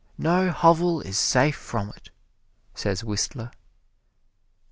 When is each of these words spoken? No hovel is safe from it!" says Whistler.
No 0.17 0.49
hovel 0.49 1.01
is 1.01 1.19
safe 1.19 1.55
from 1.55 1.89
it!" 1.89 2.09
says 2.73 3.03
Whistler. 3.03 3.51